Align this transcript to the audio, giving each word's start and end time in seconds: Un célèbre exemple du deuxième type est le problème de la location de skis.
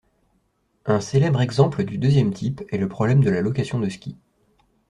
Un 0.87 0.99
célèbre 0.99 1.41
exemple 1.41 1.83
du 1.83 1.99
deuxième 1.99 2.33
type 2.33 2.63
est 2.69 2.79
le 2.79 2.89
problème 2.89 3.23
de 3.23 3.29
la 3.29 3.41
location 3.41 3.79
de 3.79 3.87
skis. 3.87 4.17